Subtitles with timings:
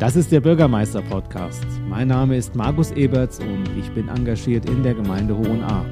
[0.00, 1.64] Das ist der Bürgermeister-Podcast.
[1.88, 5.86] Mein Name ist Markus Eberts und ich bin engagiert in der Gemeinde Hohenahr.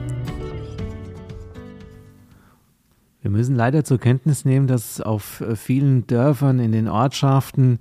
[3.20, 7.78] Wir müssen leider zur Kenntnis nehmen, dass auf vielen Dörfern in den Ortschaften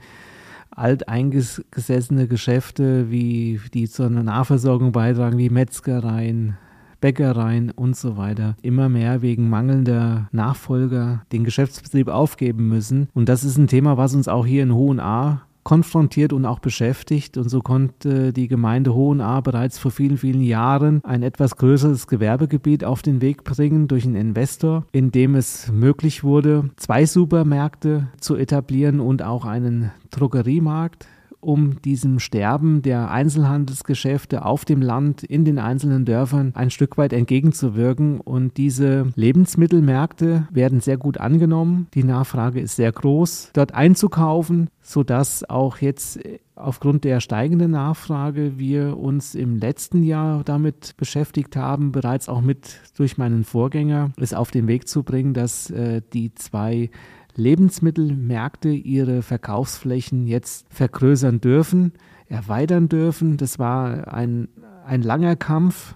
[0.70, 6.56] alteingesessene Geschäfte, wie die zur Nahversorgung beitragen, wie Metzgereien,
[7.02, 13.10] Bäckereien und so weiter immer mehr wegen mangelnder Nachfolger den Geschäftsbetrieb aufgeben müssen.
[13.16, 16.60] Und das ist ein Thema, was uns auch hier in Hohen A konfrontiert und auch
[16.60, 17.38] beschäftigt.
[17.38, 22.84] Und so konnte die Gemeinde Hohenahr bereits vor vielen, vielen Jahren ein etwas größeres Gewerbegebiet
[22.84, 28.36] auf den Weg bringen durch einen Investor, in dem es möglich wurde, zwei Supermärkte zu
[28.36, 31.08] etablieren und auch einen Drogeriemarkt
[31.42, 37.14] um diesem Sterben der Einzelhandelsgeschäfte auf dem Land, in den einzelnen Dörfern ein Stück weit
[37.14, 38.22] entgegenzuwirken.
[38.22, 41.88] Und diese Lebensmittelmärkte werden sehr gut angenommen.
[41.94, 46.20] Die Nachfrage ist sehr groß, dort einzukaufen, sodass auch jetzt
[46.56, 52.82] aufgrund der steigenden Nachfrage wir uns im letzten Jahr damit beschäftigt haben, bereits auch mit
[52.96, 56.90] durch meinen Vorgänger es auf den Weg zu bringen, dass äh, die zwei
[57.36, 61.94] Lebensmittelmärkte ihre Verkaufsflächen jetzt vergrößern dürfen,
[62.28, 63.38] erweitern dürfen.
[63.38, 64.48] Das war ein,
[64.86, 65.96] ein langer Kampf,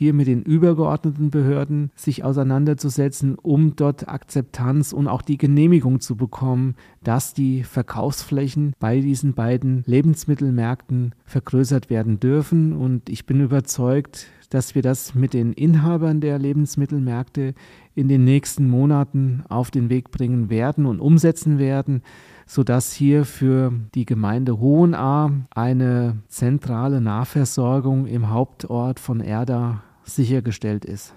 [0.00, 6.16] hier mit den übergeordneten Behörden sich auseinanderzusetzen, um dort Akzeptanz und auch die Genehmigung zu
[6.16, 12.72] bekommen, dass die Verkaufsflächen bei diesen beiden Lebensmittelmärkten vergrößert werden dürfen.
[12.72, 17.54] Und ich bin überzeugt, dass wir das mit den Inhabern der Lebensmittelmärkte
[17.94, 22.02] in den nächsten Monaten auf den Weg bringen werden und umsetzen werden,
[22.46, 31.14] sodass hier für die Gemeinde Hohenahr eine zentrale Nahversorgung im Hauptort von Erda sichergestellt ist.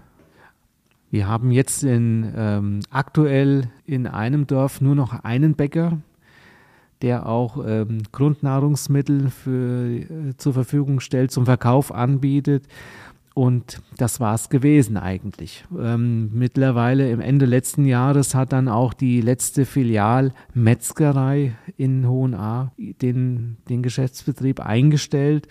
[1.10, 6.00] Wir haben jetzt in, ähm, aktuell in einem Dorf nur noch einen Bäcker,
[7.04, 12.66] der auch ähm, Grundnahrungsmittel für, äh, zur Verfügung stellt, zum Verkauf anbietet.
[13.34, 15.66] Und das war es gewesen eigentlich.
[15.78, 23.58] Ähm, mittlerweile im Ende letzten Jahres hat dann auch die letzte Filialmetzgerei in Hohenahr den,
[23.70, 25.48] den Geschäftsbetrieb eingestellt.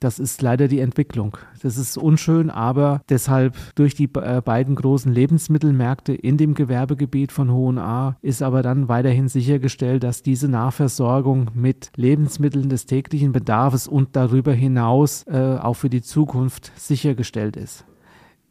[0.00, 1.36] Das ist leider die Entwicklung.
[1.62, 7.52] Das ist unschön, aber deshalb durch die äh, beiden großen Lebensmittelmärkte in dem Gewerbegebiet von
[7.52, 14.14] Hohenahr ist aber dann weiterhin sichergestellt, dass diese Nahversorgung mit Lebensmitteln des täglichen Bedarfs und
[14.14, 17.84] darüber hinaus äh, auch für die Zukunft sichergestellt ist.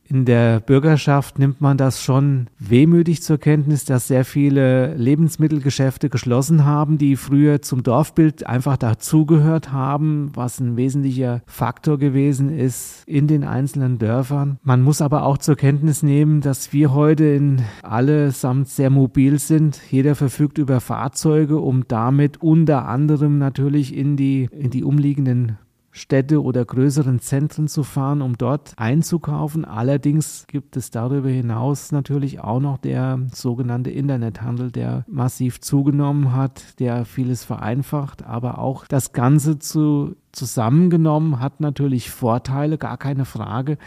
[0.09, 6.63] In der Bürgerschaft nimmt man das schon wehmütig zur Kenntnis, dass sehr viele Lebensmittelgeschäfte geschlossen
[6.63, 13.27] haben, die früher zum Dorfbild einfach dazugehört haben, was ein wesentlicher Faktor gewesen ist in
[13.27, 14.59] den einzelnen Dörfern.
[14.63, 19.81] Man muss aber auch zur Kenntnis nehmen, dass wir heute in allesamt sehr mobil sind.
[19.91, 25.57] Jeder verfügt über Fahrzeuge, um damit unter anderem natürlich in die, in die umliegenden
[25.97, 29.65] Städte oder größeren Zentren zu fahren, um dort einzukaufen.
[29.65, 36.79] Allerdings gibt es darüber hinaus natürlich auch noch der sogenannte Internethandel, der massiv zugenommen hat,
[36.79, 43.77] der vieles vereinfacht, aber auch das Ganze zu, zusammengenommen hat natürlich Vorteile, gar keine Frage.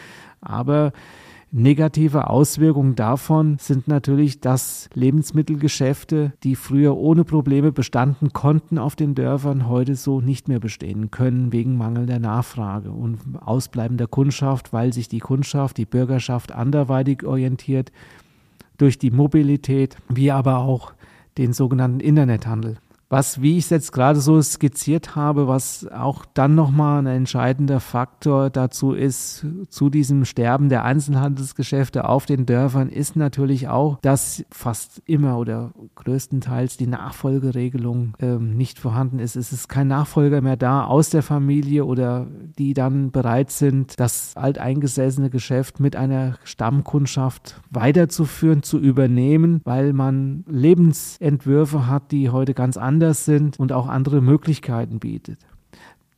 [0.41, 0.93] Aber
[1.53, 9.17] Negative Auswirkungen davon sind natürlich, dass Lebensmittelgeschäfte, die früher ohne Probleme bestanden konnten auf den
[9.17, 15.09] Dörfern, heute so nicht mehr bestehen können wegen mangelnder Nachfrage und ausbleibender Kundschaft, weil sich
[15.09, 17.91] die Kundschaft, die Bürgerschaft anderweitig orientiert
[18.79, 20.93] durch die Mobilität, wie aber auch
[21.37, 22.77] den sogenannten Internethandel
[23.11, 27.81] was, wie ich es jetzt gerade so skizziert habe, was auch dann nochmal ein entscheidender
[27.81, 34.45] Faktor dazu ist, zu diesem Sterben der Einzelhandelsgeschäfte auf den Dörfern, ist natürlich auch, dass
[34.53, 39.35] fast immer oder größtenteils die Nachfolgeregelung ähm, nicht vorhanden ist.
[39.35, 42.29] Es ist kein Nachfolger mehr da aus der Familie oder
[42.59, 50.45] die dann bereit sind, das alteingesessene Geschäft mit einer Stammkundschaft weiterzuführen, zu übernehmen, weil man
[50.47, 55.39] Lebensentwürfe hat, die heute ganz anders anders sind und auch andere Möglichkeiten bietet.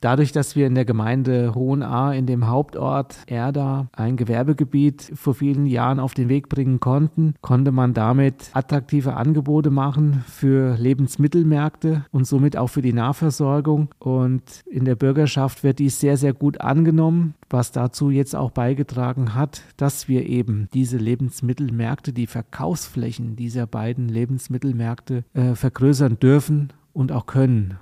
[0.03, 5.65] Dadurch, dass wir in der Gemeinde Hohenahr in dem Hauptort Erda ein Gewerbegebiet vor vielen
[5.65, 12.27] Jahren auf den Weg bringen konnten, konnte man damit attraktive Angebote machen für Lebensmittelmärkte und
[12.27, 13.91] somit auch für die Nahversorgung.
[14.01, 19.37] Und in der Bürgerschaft wird dies sehr, sehr gut angenommen, was dazu jetzt auch beigetragen
[19.37, 27.13] hat, dass wir eben diese Lebensmittelmärkte, die Verkaufsflächen dieser beiden Lebensmittelmärkte äh, vergrößern dürfen und
[27.13, 27.79] auch können.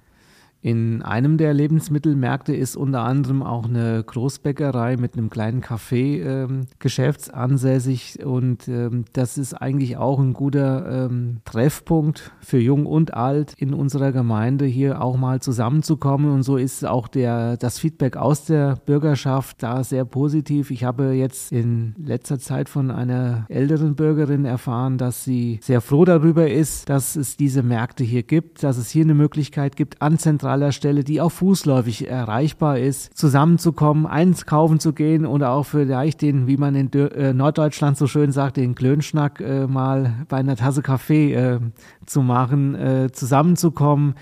[0.62, 6.66] In einem der Lebensmittelmärkte ist unter anderem auch eine Großbäckerei mit einem kleinen Café ähm,
[6.78, 13.54] geschäftsansässig und ähm, das ist eigentlich auch ein guter ähm, Treffpunkt für Jung und Alt
[13.56, 18.44] in unserer Gemeinde hier auch mal zusammenzukommen und so ist auch der, das Feedback aus
[18.44, 20.70] der Bürgerschaft da sehr positiv.
[20.70, 26.04] Ich habe jetzt in letzter Zeit von einer älteren Bürgerin erfahren, dass sie sehr froh
[26.04, 30.18] darüber ist, dass es diese Märkte hier gibt, dass es hier eine Möglichkeit gibt, an
[30.18, 36.22] zentraler Stelle, die auch fußläufig erreichbar ist, zusammenzukommen, eins kaufen zu gehen oder auch vielleicht
[36.22, 40.56] den, wie man in äh, Norddeutschland so schön sagt, den Klönschnack äh, mal bei einer
[40.56, 41.60] Tasse Kaffee äh,
[42.06, 44.14] zu machen, äh, zusammenzukommen,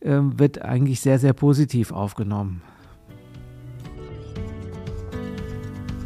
[0.00, 2.62] äh, wird eigentlich sehr, sehr positiv aufgenommen.